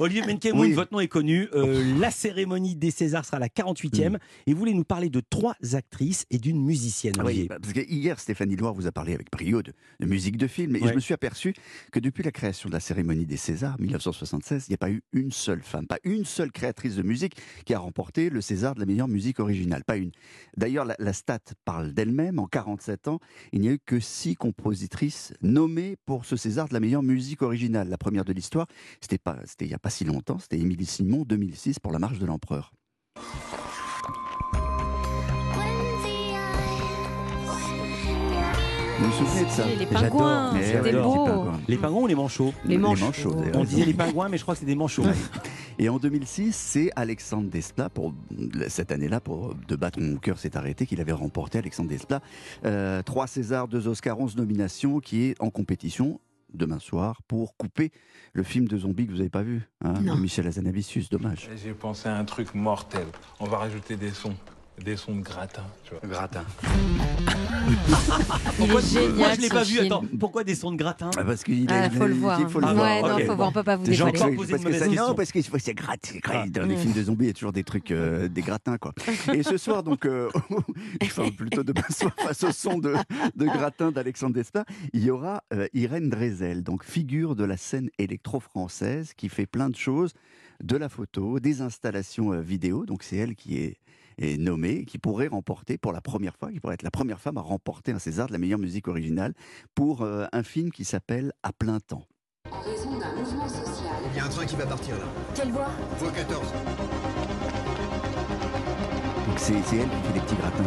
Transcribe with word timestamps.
Olivier 0.00 0.22
Menkemoun, 0.26 0.60
Oui. 0.60 0.72
votre 0.72 0.92
nom 0.92 1.00
est 1.00 1.08
connu. 1.08 1.48
Euh, 1.54 1.98
la 1.98 2.10
cérémonie 2.10 2.74
des 2.76 2.90
Césars 2.90 3.24
sera 3.24 3.38
la 3.38 3.48
48e. 3.48 4.18
Et 4.46 4.52
vous 4.52 4.58
voulez 4.58 4.74
nous 4.74 4.84
parler 4.84 5.08
de 5.10 5.20
trois 5.20 5.54
actrices 5.74 6.26
et 6.30 6.38
d'une 6.38 6.60
musicienne, 6.62 7.14
Oui, 7.18 7.24
Olivier. 7.26 7.48
parce 7.48 7.72
que 7.72 7.80
hier, 7.80 8.18
Stéphanie 8.18 8.56
Loire 8.56 8.74
vous 8.74 8.86
a 8.86 8.92
parlé 8.92 9.14
avec 9.14 9.30
brio 9.30 9.62
de, 9.62 9.72
de 10.00 10.06
musique 10.06 10.36
de 10.36 10.46
film, 10.46 10.76
et 10.76 10.80
Ouais. 10.80 10.88
je 10.90 10.94
me 10.94 11.00
suis 11.00 11.14
aperçu 11.14 11.54
que 11.92 12.00
depuis 12.00 12.22
la 12.22 12.32
création 12.32 12.68
de 12.68 12.74
la 12.74 12.80
cérémonie 12.80 13.26
des 13.26 13.36
Césars, 13.36 13.76
1976, 13.80 14.66
il 14.68 14.72
n'y 14.72 14.74
a 14.74 14.78
pas 14.78 14.90
eu 14.90 15.02
une 15.12 15.32
seule 15.32 15.62
femme, 15.62 15.86
pas 15.86 15.98
une 16.04 16.24
seule 16.24 16.50
créatrice 16.52 16.96
de 16.96 17.02
musique 17.02 17.36
qui 17.64 17.74
a 17.74 17.78
remporté 17.78 18.30
le 18.30 18.40
César 18.40 18.74
de 18.74 18.80
la 18.80 18.86
meilleure 18.86 19.08
musique 19.08 19.40
originale, 19.40 19.84
pas 19.84 19.96
une. 19.96 20.10
D'ailleurs, 20.56 20.84
la, 20.84 20.96
la 20.98 21.12
stat 21.12 21.38
parle 21.64 21.92
d'elle-même. 21.92 22.38
En 22.38 22.46
47 22.46 23.08
ans, 23.08 23.20
il 23.52 23.60
n'y 23.60 23.68
a 23.68 23.72
eu 23.72 23.78
que 23.84 24.00
six 24.00 24.34
compositrices 24.34 25.32
nommées 25.42 25.96
pour 26.06 26.24
ce 26.24 26.36
César 26.36 26.68
de 26.68 26.74
la 26.74 26.80
meilleure 26.80 27.02
musique 27.02 27.42
originale. 27.42 27.88
La 27.88 27.98
première 27.98 28.24
de 28.24 28.32
l'histoire, 28.32 28.66
c'était 29.00 29.18
pas, 29.18 29.38
c'était 29.44 29.64
il 29.64 29.68
n'y 29.68 29.74
a 29.74 29.78
pas 29.84 29.90
si 29.90 30.04
longtemps, 30.04 30.38
c'était 30.38 30.58
Émilie 30.58 30.86
Simon, 30.86 31.24
2006, 31.26 31.78
pour 31.78 31.92
La 31.92 31.98
Marche 31.98 32.18
de 32.18 32.24
l'Empereur. 32.24 32.72
Vous 38.98 39.10
vous 39.10 39.12
souvenez 39.12 39.44
de 39.44 39.50
ça 39.50 39.66
Les 39.66 39.76
J'adore. 39.80 40.00
pingouins, 40.00 40.52
Mais 40.54 40.62
c'était 40.64 40.80
ouais, 40.80 40.92
les 40.92 41.02
beau. 41.02 41.24
pingouins. 41.26 41.60
Les 41.68 41.76
pingouins 41.76 42.00
ou 42.00 42.06
les 42.06 42.14
manchots 42.14 42.54
Les 42.64 42.78
manchots. 42.78 43.36
On 43.52 43.64
disait 43.64 43.84
les 43.84 43.92
pingouins, 43.92 44.30
mais 44.30 44.38
je 44.38 44.42
crois 44.42 44.54
que 44.54 44.60
c'est 44.60 44.66
des 44.66 44.74
manchots. 44.74 45.04
Et 45.78 45.90
en 45.90 45.98
2006, 45.98 46.54
c'est 46.56 46.90
Alexandre 46.96 47.50
Desplat, 47.50 47.90
pour 47.90 48.14
cette 48.68 48.90
année-là, 48.90 49.20
pour 49.20 49.54
De 49.68 49.76
battre 49.76 50.00
mon 50.00 50.16
cœur 50.16 50.38
s'est 50.38 50.56
arrêté, 50.56 50.86
qu'il 50.86 51.00
avait 51.02 51.12
remporté, 51.12 51.58
Alexandre 51.58 51.90
Desplat. 51.90 52.22
Euh, 52.64 53.02
trois 53.02 53.26
Césars, 53.26 53.68
deux 53.68 53.86
Oscars, 53.86 54.18
onze 54.18 54.36
nominations, 54.36 55.00
qui 55.00 55.24
est 55.24 55.34
en 55.42 55.50
compétition 55.50 56.20
demain 56.54 56.78
soir 56.78 57.22
pour 57.28 57.56
couper 57.56 57.90
le 58.32 58.42
film 58.42 58.66
de 58.66 58.78
zombies 58.78 59.06
que 59.06 59.12
vous 59.12 59.18
n'avez 59.18 59.30
pas 59.30 59.42
vu, 59.42 59.68
hein, 59.82 59.94
de 59.94 60.20
Michel 60.20 60.46
Azanavicius, 60.46 61.08
dommage. 61.10 61.48
J'ai 61.56 61.74
pensé 61.74 62.08
à 62.08 62.16
un 62.16 62.24
truc 62.24 62.54
mortel. 62.54 63.06
On 63.40 63.46
va 63.46 63.58
rajouter 63.58 63.96
des 63.96 64.10
sons. 64.10 64.34
Des 64.82 64.96
sons 64.96 65.14
de 65.16 65.20
gratin. 65.22 65.62
Tu 65.84 65.94
vois. 65.94 66.00
Gratin. 66.08 66.44
Il 68.58 68.70
est 68.70 68.80
génial. 68.82 69.12
Moi, 69.16 69.34
je 69.34 69.40
l'ai 69.40 69.48
pas 69.48 69.62
vu? 69.62 69.72
film. 69.74 69.86
Attends, 69.86 70.04
pourquoi 70.18 70.44
des 70.44 70.54
sons 70.54 70.72
de 70.72 70.76
gratin? 70.76 71.10
Ah, 71.16 71.24
parce 71.24 71.42
qu'il 71.44 71.66
Ah, 71.70 71.84
a- 71.84 71.90
faut 71.90 72.06
le 72.06 72.14
voir. 72.14 72.40
il 72.40 72.48
faut 72.48 72.60
le 72.60 72.66
Ah, 72.66 72.74
voir. 72.74 72.86
ouais, 72.86 73.02
non, 73.08 73.16
ok. 73.16 73.26
faut 73.26 73.36
voir, 73.36 73.48
on 73.48 73.52
peut 73.52 73.62
pas 73.62 73.76
vous 73.76 73.84
dévoiler. 73.84 74.12
parce 74.18 74.64
que 74.64 74.72
ça, 74.72 74.86
non, 74.88 75.14
parce 75.14 75.32
faut 75.32 75.58
c'est 75.58 75.74
gratte. 75.74 76.12
Dans 76.50 76.66
les 76.66 76.74
Mm. 76.74 76.78
films 76.78 76.92
de 76.92 77.02
zombies, 77.04 77.24
il 77.24 77.28
y 77.28 77.30
a 77.30 77.34
toujours 77.34 77.52
des 77.52 77.64
trucs, 77.64 77.90
euh, 77.92 78.28
des 78.28 78.42
gratins, 78.42 78.76
quoi. 78.76 78.92
Et 79.32 79.42
ce 79.42 79.56
soir, 79.56 79.82
donc, 79.84 80.04
euh, 80.06 80.28
enfin, 81.02 81.30
plutôt 81.30 81.62
demain 81.62 81.82
soir, 81.90 82.12
face 82.18 82.42
au 82.44 82.52
son 82.52 82.78
de, 82.78 82.94
de 83.36 83.44
gratin 83.46 83.92
d'Alexandre 83.92 84.34
Desplat, 84.34 84.64
il 84.92 85.02
y 85.04 85.10
aura 85.10 85.42
euh, 85.54 85.66
Irène 85.72 86.10
Drezel, 86.10 86.62
donc 86.62 86.84
figure 86.84 87.36
de 87.36 87.44
la 87.44 87.56
scène 87.56 87.88
électro-française, 87.98 89.12
qui 89.16 89.28
fait 89.28 89.46
plein 89.46 89.70
de 89.70 89.76
choses, 89.76 90.12
de 90.62 90.76
la 90.76 90.88
photo, 90.88 91.40
des 91.40 91.62
installations 91.62 92.32
euh, 92.32 92.40
vidéo. 92.40 92.84
Donc, 92.86 93.02
c'est 93.04 93.16
elle 93.16 93.34
qui 93.36 93.56
est 93.58 93.78
est 94.18 94.38
nommée, 94.38 94.84
qui 94.84 94.98
pourrait 94.98 95.28
remporter 95.28 95.78
pour 95.78 95.92
la 95.92 96.00
première 96.00 96.36
fois, 96.36 96.50
qui 96.52 96.60
pourrait 96.60 96.74
être 96.74 96.82
la 96.82 96.90
première 96.90 97.20
femme 97.20 97.38
à 97.38 97.40
remporter 97.40 97.92
un 97.92 97.98
César 97.98 98.26
de 98.26 98.32
la 98.32 98.38
meilleure 98.38 98.58
musique 98.58 98.88
originale 98.88 99.34
pour 99.74 100.02
euh, 100.02 100.26
un 100.32 100.42
film 100.42 100.70
qui 100.70 100.84
s'appelle 100.84 101.32
À 101.42 101.52
plein 101.52 101.80
temps. 101.80 102.04
En 102.50 102.60
raison 102.60 102.98
d'un 102.98 103.14
mouvement 103.14 103.48
social. 103.48 103.96
Il 104.12 104.16
y 104.16 104.20
a 104.20 104.24
un 104.26 104.28
train 104.28 104.46
qui 104.46 104.56
va 104.56 104.66
partir 104.66 104.96
là. 104.96 105.04
Quelle 105.34 105.50
voie 105.50 105.70
Voie 105.98 106.12
14. 106.12 106.52
Donc 109.26 109.38
c'est 109.38 109.54
elle 109.54 109.62
qui 109.62 109.70
fait 109.70 110.14
les 110.14 110.20
petits 110.20 110.36
gratins. 110.36 110.62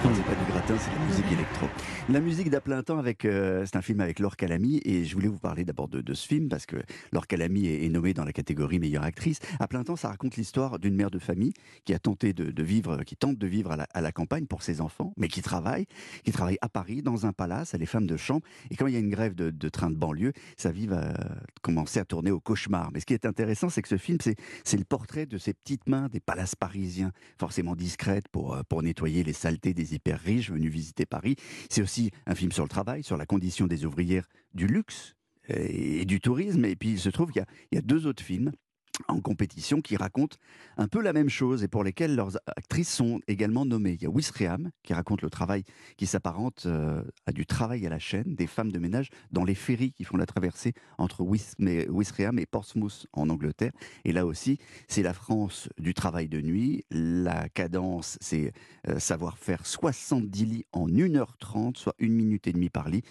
C'est 0.00 0.24
pas 0.24 0.34
du 0.34 0.52
gratin, 0.52 0.76
c'est 0.78 0.92
la 0.92 1.06
musique 1.06 1.32
électro. 1.32 1.66
La 2.08 2.20
musique 2.20 2.50
d'à 2.50 2.60
plein 2.60 2.82
temps 2.84 2.98
avec, 2.98 3.24
euh, 3.24 3.66
c'est 3.66 3.76
un 3.76 3.82
film 3.82 4.00
avec 4.00 4.20
Laure 4.20 4.36
Calamy 4.36 4.80
et 4.84 5.04
je 5.04 5.12
voulais 5.14 5.28
vous 5.28 5.38
parler 5.38 5.64
d'abord 5.64 5.88
de, 5.88 6.14
ce 6.14 6.26
film 6.26 6.48
parce 6.48 6.66
que 6.66 6.76
Laure 7.12 7.26
Calamy 7.26 7.66
est, 7.66 7.88
nommée 7.88 8.14
dans 8.14 8.24
la 8.24 8.32
catégorie 8.32 8.78
meilleure 8.78 9.02
actrice. 9.02 9.40
À 9.58 9.66
plein 9.66 9.82
temps, 9.82 9.96
ça 9.96 10.08
raconte 10.08 10.36
l'histoire 10.36 10.78
d'une 10.78 10.94
mère 10.94 11.10
de 11.10 11.18
famille 11.18 11.52
qui 11.84 11.94
a 11.94 11.98
tenté 11.98 12.32
de, 12.32 12.62
vivre, 12.62 13.02
qui 13.02 13.16
tente 13.16 13.38
de 13.38 13.46
vivre 13.46 13.72
à 13.72 14.00
la, 14.00 14.12
campagne 14.12 14.46
pour 14.46 14.62
ses 14.62 14.80
enfants, 14.80 15.12
mais 15.16 15.26
qui 15.26 15.42
travaille, 15.42 15.86
qui 16.24 16.30
travaille 16.30 16.58
à 16.60 16.68
Paris 16.68 17.02
dans 17.02 17.26
un 17.26 17.32
palace, 17.32 17.74
elle 17.74 17.82
est 17.82 17.86
femme 17.86 18.06
de 18.06 18.16
chambre 18.16 18.46
et 18.70 18.76
quand 18.76 18.86
il 18.86 18.94
y 18.94 18.96
a 18.96 19.00
une 19.00 19.10
grève 19.10 19.34
de, 19.34 19.50
de 19.50 19.68
train 19.68 19.90
de 19.90 19.96
banlieue, 19.96 20.32
sa 20.56 20.70
vie 20.70 20.86
va 20.86 21.12
commencer 21.60 21.98
à 21.98 22.04
tourner 22.04 22.30
au 22.30 22.40
cauchemar. 22.40 22.90
Mais 22.92 23.00
ce 23.00 23.06
qui 23.06 23.14
est 23.14 23.26
intéressant, 23.26 23.68
c'est 23.68 23.82
que 23.82 23.88
ce 23.88 23.98
film, 23.98 24.18
c'est 24.20 24.78
le 24.78 24.84
portrait 24.84 25.26
de 25.26 25.38
ces 25.38 25.54
petites 25.54 25.88
mains 25.88 26.08
des 26.08 26.20
palaces 26.20 26.54
parisiens, 26.54 27.10
forcément 27.38 27.74
discrètes 27.74 28.28
pour, 28.28 28.54
euh, 28.54 28.62
pour 28.68 28.82
nettoyer 28.82 29.24
les 29.24 29.32
saletés 29.32 29.74
des 29.74 29.87
hyper 29.92 30.18
riches 30.20 30.50
venus 30.50 30.72
visiter 30.72 31.06
Paris. 31.06 31.36
C'est 31.70 31.82
aussi 31.82 32.10
un 32.26 32.34
film 32.34 32.52
sur 32.52 32.62
le 32.64 32.68
travail, 32.68 33.02
sur 33.02 33.16
la 33.16 33.26
condition 33.26 33.66
des 33.66 33.84
ouvrières 33.84 34.28
du 34.54 34.66
luxe 34.66 35.14
euh, 35.50 35.66
et 35.68 36.04
du 36.04 36.20
tourisme. 36.20 36.64
Et 36.64 36.76
puis 36.76 36.90
il 36.90 36.98
se 37.00 37.08
trouve 37.08 37.30
qu'il 37.32 37.40
y 37.40 37.44
a- 37.44 37.48
il 37.72 37.76
y 37.76 37.78
a 37.78 37.82
deux 37.82 38.06
autres 38.06 38.22
films 38.22 38.52
en 39.06 39.20
compétition 39.20 39.80
qui 39.80 39.96
racontent 39.96 40.36
un 40.76 40.88
peu 40.88 41.00
la 41.00 41.12
même 41.12 41.28
chose 41.28 41.62
et 41.62 41.68
pour 41.68 41.84
lesquels 41.84 42.14
leurs 42.16 42.36
actrices 42.56 42.92
sont 42.92 43.20
également 43.28 43.64
nommées. 43.64 43.92
Il 43.92 44.02
y 44.02 44.06
a 44.06 44.10
Wisreham 44.10 44.70
qui 44.82 44.92
raconte 44.94 45.22
le 45.22 45.30
travail 45.30 45.64
qui 45.96 46.06
s'apparente 46.06 46.64
euh, 46.66 47.02
à 47.26 47.32
du 47.32 47.46
travail 47.46 47.86
à 47.86 47.90
la 47.90 47.98
chaîne 47.98 48.34
des 48.34 48.46
femmes 48.46 48.72
de 48.72 48.78
ménage 48.78 49.08
dans 49.30 49.44
les 49.44 49.54
ferries 49.54 49.92
qui 49.92 50.04
font 50.04 50.16
la 50.16 50.26
traversée 50.26 50.72
entre 50.98 51.22
Wis- 51.22 51.54
Wisreham 51.58 52.38
et 52.38 52.46
Portsmouth 52.46 53.06
en 53.12 53.28
Angleterre. 53.30 53.72
Et 54.04 54.12
là 54.12 54.26
aussi, 54.26 54.58
c'est 54.88 55.02
la 55.02 55.12
France 55.14 55.68
du 55.78 55.94
travail 55.94 56.28
de 56.28 56.40
nuit. 56.40 56.84
La 56.90 57.48
cadence, 57.48 58.18
c'est 58.20 58.52
euh, 58.88 58.98
savoir 58.98 59.38
faire 59.38 59.64
70 59.66 60.44
lits 60.44 60.66
en 60.72 60.88
1h30, 60.88 61.76
soit 61.76 61.94
une 61.98 62.14
minute 62.14 62.46
et 62.46 62.52
demie 62.52 62.70
par 62.70 62.88
lit. 62.88 63.02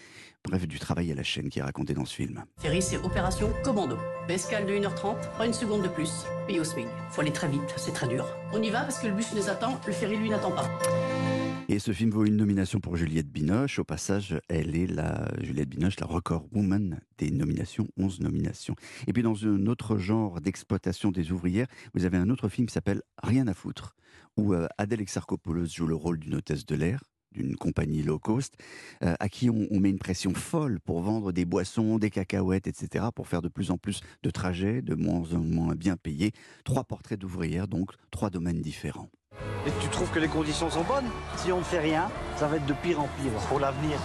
Bref, 0.44 0.66
du 0.68 0.80
travail 0.80 1.12
à 1.12 1.16
la 1.16 1.24
chaîne 1.24 1.50
qui 1.50 1.60
est 1.60 1.64
raconté 1.64 1.94
dans 1.94 2.06
ce 2.06 2.16
film. 2.16 2.44
Ferry, 2.60 2.82
c'est 2.82 2.98
opération 2.98 3.52
commando. 3.64 3.98
Escale 4.30 4.66
de 4.66 4.74
1h30, 4.74 5.16
pas 5.38 5.46
une 5.46 5.54
seconde 5.54 5.77
de 5.82 5.88
plus. 5.88 6.26
Pays 6.48 6.60
au 6.60 6.64
swing. 6.64 6.88
Faut 7.12 7.22
aller 7.22 7.32
très 7.32 7.48
vite, 7.48 7.74
c'est 7.78 7.94
très 7.94 8.08
dur. 8.08 8.26
On 8.54 8.62
y 8.62 8.70
va 8.70 8.82
parce 8.82 9.00
que 9.00 9.08
le 9.08 9.14
bus 9.14 9.34
nous 9.36 9.50
attend, 9.50 9.80
le 9.86 9.94
ferry 9.94 10.18
lui 10.18 10.30
n'attend 10.30 10.52
pas. 10.52 10.70
Et 11.70 11.80
ce 11.80 11.92
film 11.92 12.12
vaut 12.12 12.26
une 12.26 12.38
nomination 12.38 12.80
pour 12.80 12.96
Juliette 12.96 13.30
Binoche. 13.30 13.80
Au 13.80 13.84
passage, 13.84 14.40
elle 14.48 14.76
est 14.76 14.88
la 14.88 15.28
Juliette 15.42 15.70
Binoche, 15.70 16.00
la 16.00 16.08
record 16.08 16.46
woman 16.54 17.02
des 17.18 17.30
nominations, 17.30 17.88
11 17.98 18.22
nominations. 18.22 18.76
Et 19.06 19.14
puis 19.14 19.22
dans 19.22 19.46
un 19.46 19.68
autre 19.68 19.98
genre 19.98 20.40
d'exploitation 20.40 21.12
des 21.12 21.32
ouvrières, 21.34 21.68
vous 21.94 22.06
avez 22.06 22.18
un 22.18 22.30
autre 22.30 22.48
film 22.48 22.68
qui 22.68 22.74
s'appelle 22.74 23.02
Rien 23.22 23.48
à 23.48 23.54
foutre, 23.54 23.96
où 24.38 24.54
euh, 24.54 24.68
Adèle 24.78 25.02
Exarchopoulos 25.02 25.68
joue 25.68 25.88
le 25.88 25.96
rôle 25.96 26.20
d'une 26.20 26.36
hôtesse 26.36 26.66
de 26.66 26.76
l'air 26.76 27.02
d'une 27.38 27.56
compagnie 27.56 28.02
low 28.02 28.20
cost, 28.20 28.56
euh, 29.04 29.16
à 29.20 29.30
qui 29.30 29.50
on, 29.50 29.68
on 29.72 29.80
met 29.80 29.90
une 29.90 30.00
pression 30.00 30.34
folle 30.34 30.80
pour 30.80 31.02
vendre 31.02 31.32
des 31.32 31.46
boissons, 31.46 32.00
des 32.00 32.10
cacahuètes, 32.10 32.68
etc., 32.68 33.06
pour 33.14 33.28
faire 33.28 33.42
de 33.42 33.50
plus 33.50 33.72
en 33.72 33.78
plus 33.78 34.02
de 34.24 34.30
trajets, 34.30 34.82
de 34.82 34.96
moins 34.96 35.24
en 35.34 35.40
moins 35.40 35.76
bien 35.76 35.96
payés. 35.98 36.32
Trois 36.64 36.84
portraits 36.84 37.20
d'ouvrières, 37.20 37.68
donc 37.68 37.92
trois 38.12 38.30
domaines 38.30 38.62
différents. 38.62 39.10
Et 39.68 39.72
tu 39.82 39.90
trouves 39.90 40.10
que 40.12 40.20
les 40.20 40.28
conditions 40.28 40.70
sont 40.70 40.84
bonnes? 40.84 41.10
Si 41.38 41.52
on 41.52 41.60
ne 41.60 41.64
fait 41.64 41.80
rien, 41.80 42.10
ça 42.38 42.48
va 42.48 42.58
être 42.58 42.66
de 42.66 42.74
pire 42.74 43.00
en 43.00 43.10
pire 43.22 43.32
pour 43.50 43.60
l'avenir. 43.60 43.98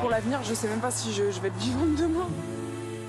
Pour 0.00 0.08
l'avenir, 0.08 0.42
je 0.42 0.54
sais 0.54 0.68
même 0.68 0.80
pas 0.80 0.90
si 0.90 1.12
je, 1.12 1.30
je 1.30 1.40
vais 1.40 1.48
être 1.48 1.58
vivante 1.58 1.94
demain. 1.96 2.28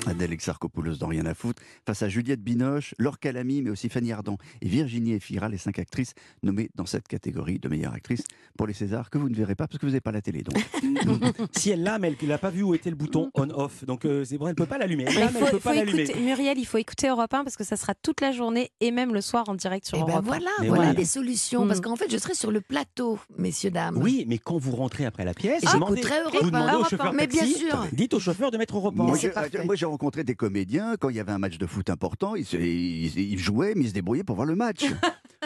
Adèle 0.07 0.33
Exarchopoulos 0.33 0.97
dans 0.97 1.07
Rien 1.07 1.25
à 1.25 1.33
foutre, 1.33 1.61
face 1.85 2.01
à 2.03 2.09
Juliette 2.09 2.41
Binoche, 2.41 2.95
Laure 2.97 3.19
Calamy, 3.19 3.61
mais 3.61 3.69
aussi 3.69 3.89
Fanny 3.89 4.11
Ardant 4.11 4.37
et 4.61 4.67
Virginie 4.67 5.13
Efira, 5.13 5.49
les 5.49 5.57
cinq 5.57 5.77
actrices 5.79 6.13
nommées 6.41 6.69
dans 6.75 6.85
cette 6.85 7.07
catégorie 7.07 7.59
de 7.59 7.67
meilleure 7.67 7.93
actrice 7.93 8.23
pour 8.57 8.65
les 8.65 8.73
Césars, 8.73 9.09
que 9.09 9.17
vous 9.17 9.29
ne 9.29 9.35
verrez 9.35 9.55
pas 9.55 9.67
parce 9.67 9.77
que 9.77 9.85
vous 9.85 9.91
n'avez 9.91 10.01
pas 10.01 10.11
la 10.11 10.21
télé. 10.21 10.41
Donc. 10.43 10.55
si 11.51 11.69
elle 11.69 11.83
l'a, 11.83 11.99
mais 11.99 12.13
elle 12.19 12.27
n'a 12.29 12.37
pas 12.37 12.49
vu 12.49 12.63
où 12.63 12.73
était 12.73 12.89
le 12.89 12.95
bouton 12.95 13.29
on-off. 13.35 13.83
Donc 13.85 14.05
euh, 14.05 14.23
c'est 14.23 14.37
vrai, 14.37 14.51
elle 14.51 14.53
ne 14.53 14.55
peut 14.55 14.65
pas 14.65 14.77
l'allumer. 14.77 15.05
Elle 15.07 15.13
Mais 15.15 15.19
l'a, 15.21 15.27
il 15.27 15.33
mais 15.33 15.39
faut, 15.39 15.45
elle 15.45 15.51
peut 15.51 15.57
faut 15.59 15.69
pas 15.69 15.75
l'allumer. 15.75 16.01
écouter, 16.03 16.19
Muriel, 16.21 16.57
il 16.57 16.65
faut 16.65 16.77
écouter 16.77 17.07
Europe 17.09 17.33
1 17.33 17.43
parce 17.43 17.57
que 17.57 17.63
ça 17.63 17.75
sera 17.75 17.93
toute 17.93 18.21
la 18.21 18.31
journée 18.31 18.71
et 18.79 18.91
même 18.91 19.13
le 19.13 19.21
soir 19.21 19.47
en 19.49 19.55
direct 19.55 19.85
sur 19.85 19.97
Et 19.97 20.01
ben 20.01 20.07
Europe 20.13 20.23
1. 20.25 20.27
voilà, 20.27 20.45
Mais 20.61 20.67
voilà 20.67 20.81
voilà. 20.83 20.93
des 20.95 21.05
solutions. 21.05 21.67
Parce 21.67 21.79
Mm. 21.79 21.83
qu'en 21.83 21.95
fait, 21.95 22.11
je 22.11 22.17
serai 22.17 22.33
sur 22.33 22.51
le 22.51 22.61
plateau, 22.61 23.19
messieurs, 23.37 23.71
dames. 23.71 23.97
Oui, 24.01 24.25
mais 24.27 24.37
quand 24.37 24.57
vous 24.57 24.75
rentrez 24.75 25.05
après 25.05 25.25
la 25.25 25.33
pièce, 25.33 25.63
Et 25.63 25.67
demandez, 25.73 25.97
j'écouterai 26.01 26.21
Europe 26.21 26.43
vous 26.43 26.51
demandez 26.51 26.75
au 26.75 26.83
chauffeur. 26.85 27.13
Mais 27.13 27.27
bien 27.27 27.45
sûr. 27.45 27.85
dites 27.93 28.13
au 28.13 28.19
chauffeur 28.19 28.51
de 28.51 28.57
mettre 28.57 28.75
Europe 28.77 28.95
un. 28.99 29.03
Moi, 29.03 29.75
rencontré 29.91 30.23
des 30.23 30.35
comédiens, 30.35 30.95
quand 30.99 31.09
il 31.09 31.15
y 31.15 31.19
avait 31.19 31.31
un 31.31 31.37
match 31.37 31.57
de 31.57 31.65
foot 31.67 31.89
important, 31.89 32.35
ils, 32.35 32.45
se- 32.45 32.57
ils- 32.57 33.17
ils 33.17 33.37
jouaient, 33.39 33.73
mais 33.75 33.83
ils 33.83 33.89
se 33.89 33.93
débrouillaient 33.93 34.23
pour 34.23 34.35
voir 34.35 34.47
le 34.47 34.55
match. 34.55 34.85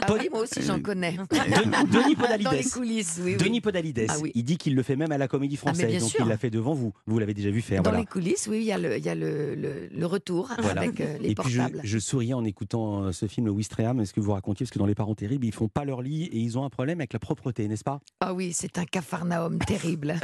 Ah 0.07 0.13
oui, 0.13 0.27
moi 0.29 0.41
aussi, 0.41 0.61
j'en 0.61 0.81
connais. 0.81 1.13
Denis- 1.31 1.89
Denis 1.89 2.15
Podalides. 2.17 2.43
Dans 2.43 2.51
les 2.51 2.65
coulisses, 2.65 3.17
oui. 3.23 3.31
oui. 3.31 3.37
Denis 3.37 3.61
Podalides, 3.61 4.05
Ah 4.09 4.15
oui. 4.21 4.29
il 4.35 4.43
dit 4.43 4.57
qu'il 4.57 4.75
le 4.75 4.83
fait 4.83 4.97
même 4.97 5.13
à 5.13 5.17
la 5.17 5.29
Comédie 5.29 5.57
Ah, 5.61 5.67
mais 5.67 5.71
Française, 5.71 5.89
bien 5.89 5.99
donc 6.01 6.09
sûr. 6.09 6.25
il 6.25 6.27
l'a 6.27 6.37
fait 6.37 6.49
devant 6.49 6.73
vous. 6.73 6.91
Vous 7.07 7.17
l'avez 7.17 7.33
déjà 7.33 7.49
vu 7.49 7.61
faire. 7.61 7.81
Dans 7.81 7.91
voilà. 7.91 7.99
les 8.01 8.05
coulisses, 8.05 8.45
oui, 8.51 8.57
il 8.57 8.65
y 8.65 8.73
a 8.73 8.77
le, 8.77 8.97
il 8.97 9.05
y 9.05 9.07
a 9.07 9.15
le, 9.15 9.55
le, 9.55 9.87
le 9.89 10.05
retour 10.05 10.51
Voilà. 10.59 10.81
avec 10.81 10.99
euh, 10.99 11.17
les 11.21 11.29
Et 11.31 11.35
puis 11.35 11.49
je, 11.49 11.59
portables. 11.61 11.79
je 11.81 11.97
souriais 11.97 12.33
en 12.33 12.43
écoutant 12.43 13.03
euh, 13.05 13.11
ce 13.13 13.25
film, 13.27 13.45
le 13.45 13.53
Wistreham, 13.53 14.05
ce 14.05 14.11
que 14.11 14.19
vous 14.19 14.33
racontiez, 14.33 14.65
parce 14.65 14.71
que 14.73 14.79
dans 14.79 14.85
Les 14.85 14.95
Parents 14.95 15.15
Terribles, 15.15 15.45
ils 15.45 15.53
font 15.53 15.69
pas 15.69 15.85
leur 15.85 16.01
lit 16.01 16.23
et 16.25 16.39
ils 16.39 16.57
ont 16.57 16.65
un 16.65 16.69
problème 16.69 16.99
avec 16.99 17.13
la 17.13 17.19
propreté, 17.19 17.65
n'est-ce 17.69 17.85
pas? 17.85 18.01
Ah 18.19 18.33
oui, 18.33 18.51
c'est 18.53 18.77
un 18.77 18.83
cafarnaum 18.85 19.59
terrible. 19.59 20.13